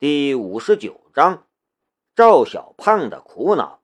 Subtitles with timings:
[0.00, 1.46] 第五十九章：
[2.16, 3.80] 赵小胖的苦恼。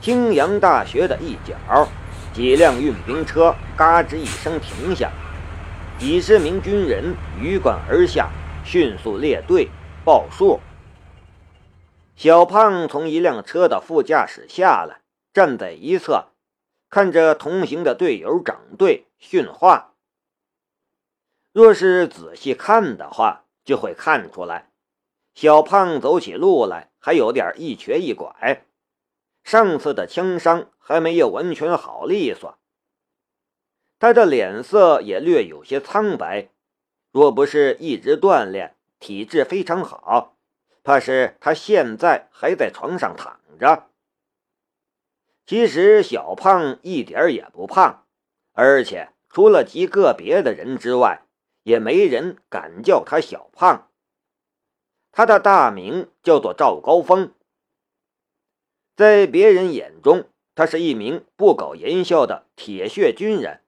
[0.00, 1.88] 青阳大学的一角，
[2.32, 5.10] 几辆运兵车嘎吱一声停下，
[5.98, 8.30] 几十名军人鱼贯而下，
[8.64, 9.68] 迅速列队
[10.04, 10.60] 报数。
[12.14, 15.00] 小胖从一辆车的副驾驶下来，
[15.34, 16.28] 站在一侧，
[16.88, 19.94] 看着同行的队友整队训话。
[21.52, 24.70] 若是仔细看的话，就会看出来，
[25.34, 28.64] 小胖走起路来还有点一瘸一拐，
[29.44, 32.58] 上次的枪伤还没有完全好利索。
[33.98, 36.48] 他的脸色也略有些苍白，
[37.12, 40.38] 若不是一直锻炼，体质非常好，
[40.82, 43.90] 怕是他现在还在床上躺着。
[45.44, 48.06] 其实小胖一点也不胖，
[48.52, 51.27] 而且除了极个别的人之外。
[51.68, 53.90] 也没人敢叫他小胖。
[55.12, 57.34] 他的大名叫做赵高峰，
[58.96, 63.60] 在别人眼中，他是一名不苟言笑的铁血军人，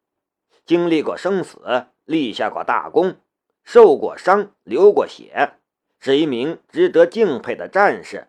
[0.64, 3.16] 经历过生死，立下过大功，
[3.62, 5.58] 受过伤，流过血，
[5.98, 8.28] 是一名值得敬佩的战士。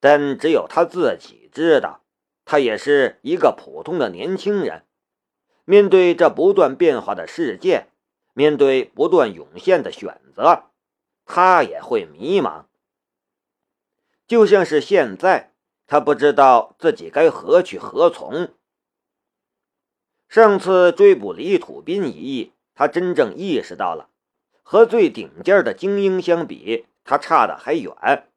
[0.00, 2.04] 但只有他自己知道，
[2.44, 4.84] 他也是一个普通的年轻人，
[5.64, 7.86] 面对这不断变化的世界。
[8.38, 10.66] 面对不断涌现的选择，
[11.26, 12.66] 他也会迷茫。
[14.28, 15.50] 就像是现在，
[15.88, 18.50] 他不知道自己该何去何从。
[20.28, 24.08] 上次追捕李土斌一役，他真正意识到了，
[24.62, 28.28] 和最顶尖的精英相比，他差得还远。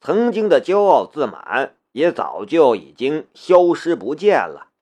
[0.00, 4.72] 曾经的骄傲自满，也早就已经消失不见了。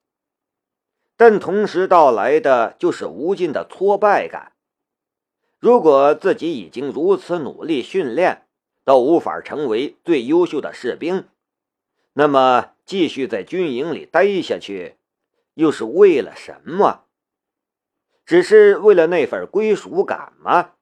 [1.17, 4.53] 但同时到来的就是无尽的挫败感。
[5.59, 8.47] 如果自己已经如此努力训练，
[8.85, 11.29] 都无法成为最优秀的士兵，
[12.15, 14.97] 那么继续在军营里待下去，
[15.55, 17.05] 又是为了什么？
[18.27, 20.73] 只是为了那份归属感吗？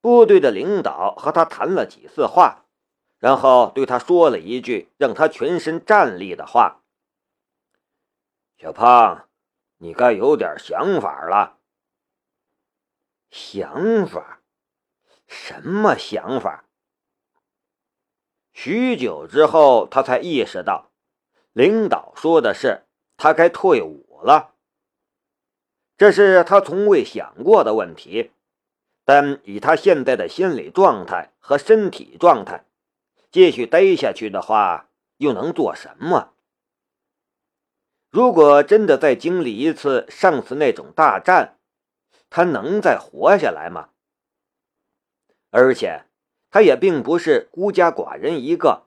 [0.00, 2.64] 部队的领导和他谈了几次话，
[3.20, 6.81] 然后对他说了一句让他全身战栗的话。
[8.62, 9.28] 小胖，
[9.78, 11.58] 你该有点想法了。
[13.28, 14.40] 想法？
[15.26, 16.64] 什么想法？
[18.52, 20.92] 许久之后，他才意识到，
[21.50, 22.84] 领导说的是
[23.16, 24.54] 他该退伍了。
[25.96, 28.30] 这是他从未想过的问题，
[29.04, 32.64] 但以他现在的心理状态和身体状态，
[33.32, 36.31] 继续待下去的话，又能做什么？
[38.12, 41.56] 如果真的再经历一次上次那种大战，
[42.28, 43.88] 他能再活下来吗？
[45.48, 46.04] 而且，
[46.50, 48.82] 他也并不是孤家寡人一个，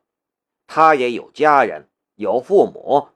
[0.68, 3.08] 他也有家人，有父母。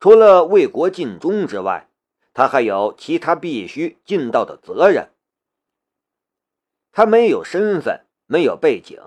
[0.00, 1.88] 除了为国尽忠之外，
[2.34, 5.12] 他还有其他必须尽到的责任。
[6.90, 9.00] 他没有身份，没有背景，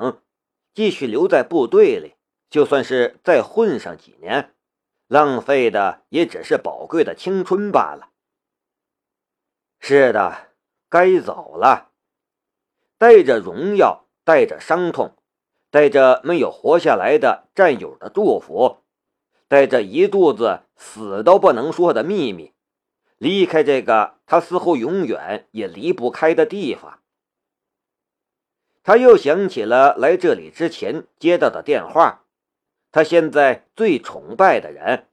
[0.74, 2.16] 继续留在部队里，
[2.50, 4.55] 就算是再混上几年。
[5.08, 8.10] 浪费的也只是宝贵的青春罢了。
[9.80, 10.50] 是的，
[10.90, 11.92] 该走了，
[12.98, 15.16] 带着荣耀，带着伤痛，
[15.70, 18.80] 带着没有活下来的战友的祝福，
[19.48, 22.54] 带着一肚子死都不能说的秘密，
[23.18, 27.00] 离开这个他似乎永远也离不开的地方。
[28.82, 32.25] 他又想起了来这里之前接到的电话。
[32.96, 35.10] 他现在最崇拜的人，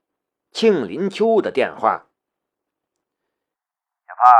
[0.53, 2.05] 庆林秋的电话。
[4.07, 4.31] 小胖，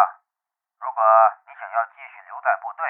[0.80, 1.04] 如果
[1.44, 2.88] 你想要继续留在部队，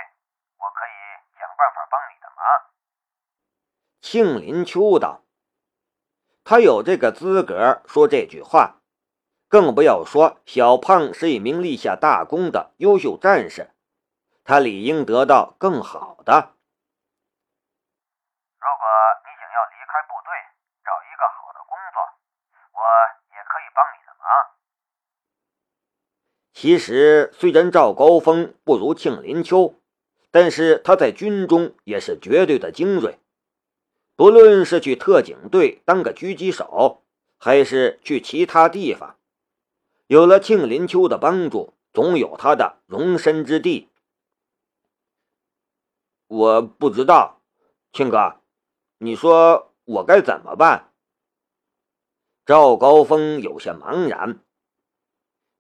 [0.59, 0.93] 我可以
[1.39, 2.45] 想办法帮你的忙。
[3.99, 5.23] 庆林秋道
[6.45, 8.83] ：“他有这个资格说这句话，
[9.47, 13.71] 更不要说小胖是一名立下大功的优秀战士，
[14.43, 16.51] 他理应得到更好的。”
[26.53, 29.73] 其实，虽然赵高峰不如庆林秋，
[30.29, 33.17] 但是他在军中也是绝对的精锐。
[34.15, 37.01] 不论是去特警队当个狙击手，
[37.39, 39.17] 还是去其他地方，
[40.05, 43.89] 有了庆林秋的帮助，总有他的容身之地。
[46.27, 47.41] 我不知道，
[47.91, 48.35] 庆哥，
[48.99, 50.91] 你说我该怎么办？
[52.45, 54.39] 赵高峰有些茫然。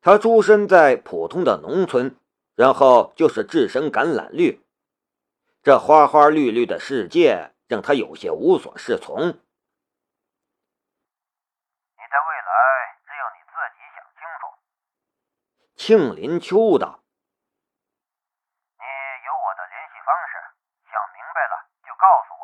[0.05, 2.17] 他出生在普通的农村，
[2.55, 4.61] 然后就是置身橄榄绿。
[5.61, 9.15] 这花花绿绿的世界让他有些无所适从。
[9.15, 9.35] 你的
[12.19, 12.51] 未来
[13.05, 14.51] 只有你自己想清楚。
[15.77, 16.99] 庆林秋道
[18.75, 20.35] ：“你有我的联系方式，
[20.91, 22.35] 想明白了就告诉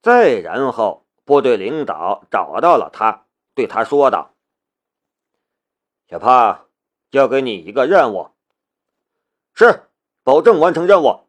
[0.00, 4.32] 再然后，部队领导找到了他，对他说道
[6.10, 6.66] ：“小胖，
[7.10, 8.30] 交给你一个任务。”
[9.54, 9.84] 是。
[10.22, 11.20] 保证完成任务，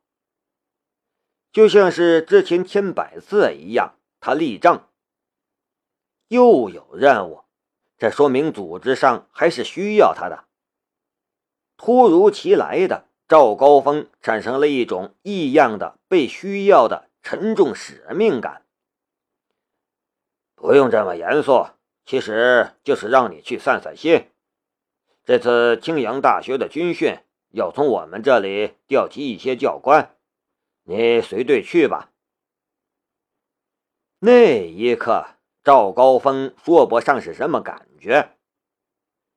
[1.54, 4.86] 就像是之前千百次一样，他立正。
[6.28, 7.46] 又有任务，
[7.98, 10.44] 这说明组织上还是需要他的。
[11.78, 18.66] 突如其来的赵高峰产生了一种异样的被需要的沉重使命感。
[20.54, 21.68] 不用这么严肃，
[22.06, 24.28] 其实就是让你去散散心。
[25.32, 27.18] 这次青阳大学的军训。
[27.52, 30.18] 要从我们这里调集一些教官，
[30.84, 32.12] 你随队去吧。
[34.20, 35.26] 那一刻，
[35.64, 38.36] 赵高峰说不上是什么感觉，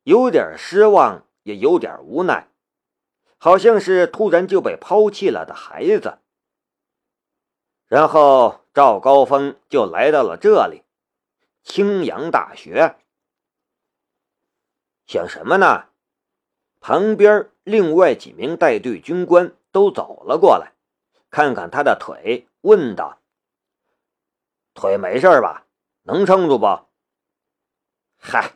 [0.02, 2.49] 有点失望，也有点无奈，
[3.38, 6.19] 好像是突然就被抛弃了的孩子。
[7.87, 10.82] 然后，赵高峰就来到了这里——
[11.62, 12.97] 青阳大学。
[15.06, 15.87] 想什么呢？
[16.81, 20.73] 旁边另外几名带队军官都走了过来，
[21.31, 23.21] 看看他的腿，问道
[24.75, 25.67] ：“腿没事吧？
[26.03, 26.67] 能撑住不
[28.21, 28.53] ？”“嗨，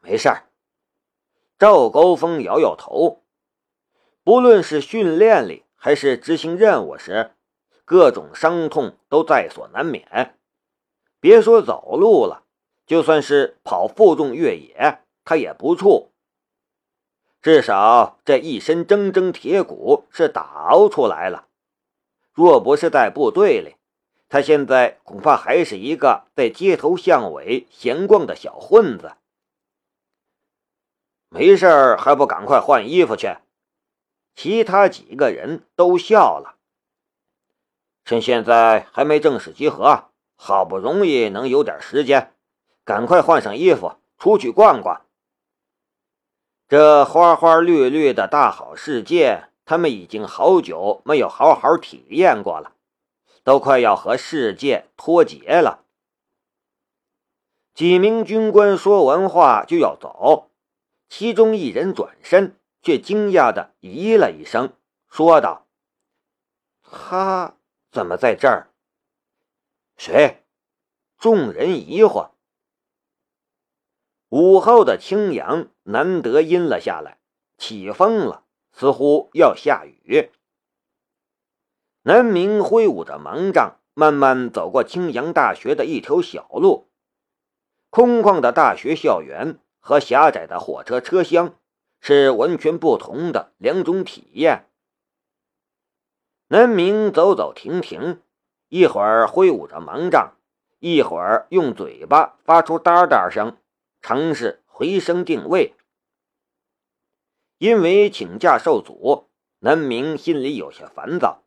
[0.00, 0.44] 没事儿。”
[1.58, 3.24] 赵高峰摇摇头。
[4.22, 7.34] 不论是训练里还是执行任务时，
[7.84, 10.38] 各种伤痛都在所难免。
[11.20, 12.44] 别说走路了，
[12.86, 16.08] 就算是跑负重越野，他也不怵。
[17.42, 21.48] 至少这一身铮铮铁骨是打熬出来了。
[22.32, 23.76] 若不是在部队里，
[24.28, 29.12] 他现在恐怕还是一个在街头巷尾闲逛的小混子。
[31.28, 33.36] 没事还不赶快换衣服去？
[34.34, 36.56] 其他几个人都笑了。
[38.04, 42.34] 趁现在还没正式集合，好不容易能有点时间，
[42.84, 45.03] 赶快换上衣服出去逛逛。
[46.66, 52.72] 这花花绿绿的大好世界，他们已经好久没有好好体验过了，
[53.42, 55.84] 都快要和世界脱节了。
[57.74, 60.50] 几名军官说完话就要走，
[61.10, 64.72] 其中一人转身，却惊讶的咦了一声，
[65.06, 65.66] 说道
[66.82, 67.56] ：“他
[67.90, 68.70] 怎么在这儿？”
[69.98, 70.42] 谁？
[71.18, 72.30] 众人疑惑。
[74.30, 77.18] 午后的青阳难得阴了下来，
[77.56, 80.30] 起风了，似乎要下雨。
[82.02, 86.90] 南明挥舞着盲杖，慢慢走过青阳大学的一条小路。
[87.90, 91.54] 空旷的大学校园和狭窄的火车车厢
[92.00, 94.66] 是完全不同的两种体验。
[96.48, 98.20] 南明走走停停，
[98.68, 100.34] 一会儿挥舞着盲杖，
[100.80, 103.56] 一会儿用嘴巴发出哒哒声。
[104.02, 105.76] 尝试回声定位，
[107.58, 109.28] 因为请假受阻，
[109.60, 111.44] 南明心里有些烦躁，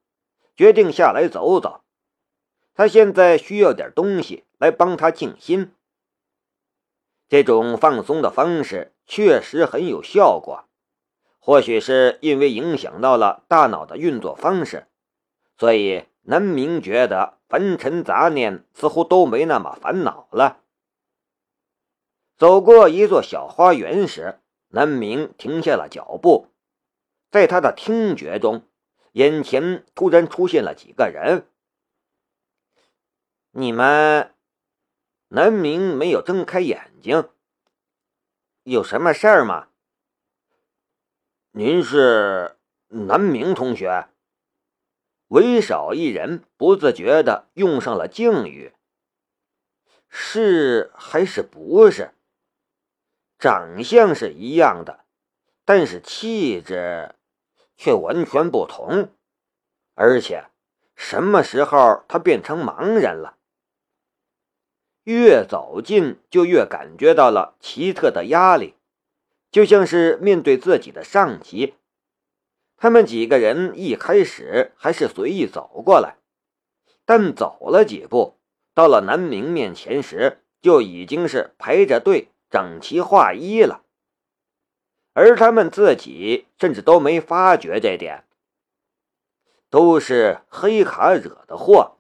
[0.56, 1.82] 决定下来走走。
[2.74, 5.74] 他现在需要点东西来帮他静心。
[7.28, 10.64] 这种放松的方式确实很有效果，
[11.38, 14.88] 或许是因为影响到了大脑的运作方式，
[15.58, 20.62] 所以南明觉得凡尘杂念似乎都没那么烦恼了。
[22.38, 26.50] 走过一座小花园时，南明停下了脚步。
[27.32, 28.68] 在他的听觉中，
[29.14, 31.48] 眼前突然出现了几个人。
[33.52, 34.36] 你们，
[35.30, 37.28] 南明没有睁开眼睛。
[38.62, 39.70] 有什么事儿吗？
[41.52, 42.58] 您是
[42.90, 44.10] 南明同学？
[45.30, 48.74] 为少一人不自觉的用上了敬语。
[50.08, 52.12] 是还是不是？
[53.40, 55.06] 长相是一样的，
[55.64, 57.16] 但是气质
[57.76, 59.10] 却完全不同。
[59.94, 60.46] 而且，
[60.96, 63.38] 什么时候他变成盲人了？
[65.04, 68.76] 越走近，就越感觉到了奇特的压力，
[69.52, 71.76] 就像是面对自己的上级。
[72.76, 76.18] 他们几个人一开始还是随意走过来，
[77.06, 78.38] 但走了几步，
[78.74, 82.30] 到了南明面前时，就已经是排着队。
[82.50, 83.84] 整齐划一了，
[85.14, 88.24] 而他们自己甚至都没发觉这点，
[89.70, 91.98] 都是黑卡惹的祸。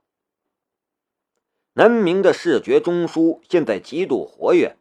[1.74, 4.78] 南明的视觉中枢现在极度活跃，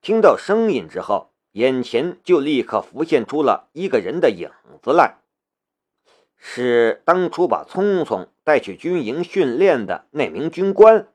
[0.00, 4.50] 听到声音之后，眼前就立刻浮现出了一个人的影
[4.82, 5.18] 子来，
[6.36, 11.08] 是当初把聪聪带去军营训练的那名军官。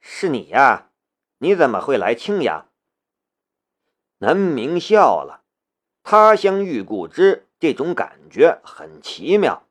[0.00, 0.90] 是你呀？
[1.42, 2.68] 你怎么会来青阳？
[4.18, 5.42] 南明笑了，
[6.04, 9.64] 他乡遇故知，这种感觉很奇妙。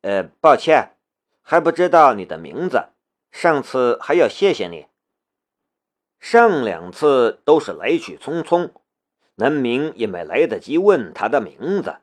[0.00, 0.96] 呃，抱歉。
[1.42, 2.88] 还不知道你的名字，
[3.30, 4.88] 上次还要谢谢你。
[6.18, 8.72] 上两次都是来去匆匆，
[9.36, 11.98] 南明也没来得及问他的名字。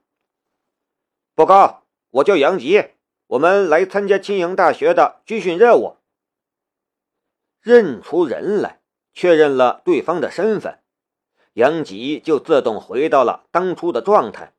[1.36, 2.92] 报告，我叫杨吉，
[3.28, 5.98] 我们来参加青阳大学的军训任务。
[7.62, 8.82] 认出人来，
[9.14, 10.82] 确认了对方的身份，
[11.54, 14.54] 杨吉就自动回到了当初的状态。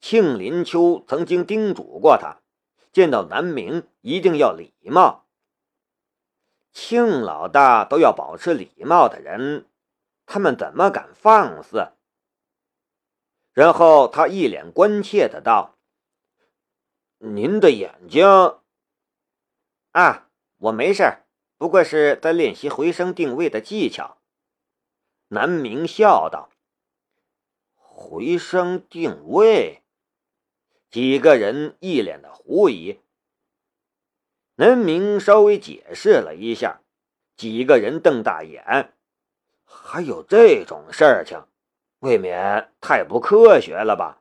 [0.00, 2.38] 庆林秋曾经叮嘱过他。
[2.92, 5.24] 见到南明一定要礼貌，
[6.72, 9.66] 庆老大都要保持礼貌的人，
[10.26, 11.92] 他们怎么敢放肆？
[13.54, 15.78] 然后他一脸关切的道
[17.16, 18.26] ：“您的眼睛……
[19.92, 21.24] 啊，我没事儿，
[21.62, 24.18] 不过是在练习回声定位的技巧。”
[25.30, 26.50] 南明笑道
[27.78, 29.84] ：“回声定位。”
[30.90, 32.98] 几个人一脸的狐疑。
[34.56, 36.80] 南明稍微解释了一下，
[37.36, 38.96] 几个人瞪大眼，
[39.62, 41.46] 还有这种事情，
[42.00, 44.20] 未免太不科学了吧？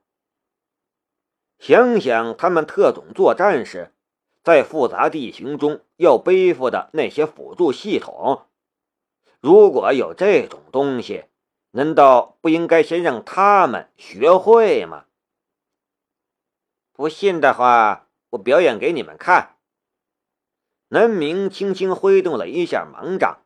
[1.58, 3.96] 想想他们特种作战时，
[4.44, 8.48] 在复杂地形中要背负的那些辅助系统，
[9.40, 11.26] 如果有这种东西，
[11.72, 15.06] 难道不应该先让他们学会吗？
[16.92, 19.58] 不信的话，我表演给你们看。
[20.90, 23.46] 南明轻轻挥动了一下盲杖，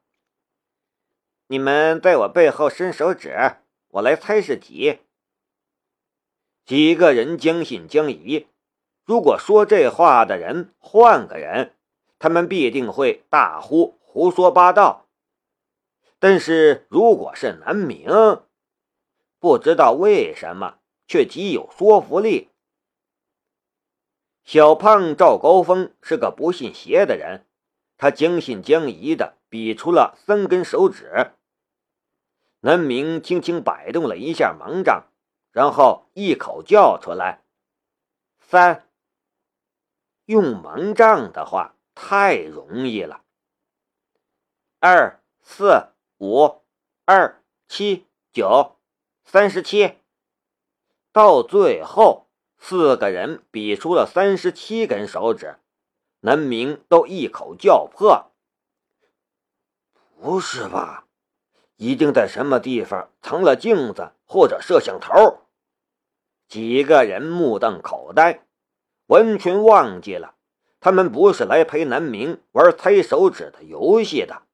[1.47, 3.57] 你们在我背后伸手指，
[3.89, 4.99] 我来猜是几。
[6.65, 8.47] 几个人将信将疑。
[9.05, 11.75] 如果说这话的人换个人，
[12.17, 15.05] 他们必定会大呼胡说八道。
[16.17, 18.09] 但是如果是南明，
[19.39, 22.50] 不知道为什么却极有说服力。
[24.43, 27.45] 小胖赵高峰是个不信邪的人，
[27.97, 31.33] 他将信将疑的比出了三根手指。
[32.62, 35.05] 南明轻轻摆动了一下盲杖，
[35.51, 37.43] 然后一口叫出来
[38.41, 38.81] ：“三。”
[40.25, 43.22] 用盲杖的话太容易了。
[44.79, 46.62] 二四五
[47.05, 48.77] 二七九
[49.24, 49.98] 三十七，
[51.12, 52.24] 到最后。
[52.58, 55.60] 四个人比出了三十七根手指，
[56.22, 58.32] 南明都一口叫破
[60.20, 61.05] ：“不是吧？
[61.75, 65.41] 一定在什么地方藏了镜子或者摄像头。”
[66.48, 68.44] 几个人目瞪口呆，
[69.07, 70.35] 完全忘记了
[70.79, 74.44] 他们不是来陪南明玩猜手指的游戏的。